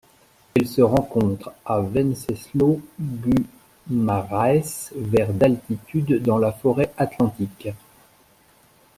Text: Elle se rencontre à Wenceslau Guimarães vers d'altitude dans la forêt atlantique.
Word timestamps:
Elle 0.55 0.67
se 0.67 0.81
rencontre 0.81 1.53
à 1.63 1.79
Wenceslau 1.79 2.81
Guimarães 3.87 4.89
vers 4.95 5.31
d'altitude 5.31 6.23
dans 6.23 6.39
la 6.39 6.51
forêt 6.51 6.91
atlantique. 6.97 7.67